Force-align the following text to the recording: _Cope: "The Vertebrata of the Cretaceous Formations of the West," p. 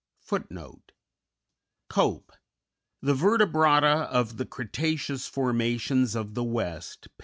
_Cope: 1.91 2.29
"The 3.03 3.13
Vertebrata 3.13 4.07
of 4.09 4.37
the 4.37 4.47
Cretaceous 4.47 5.27
Formations 5.27 6.15
of 6.15 6.33
the 6.33 6.43
West," 6.43 7.03
p. 7.09 7.09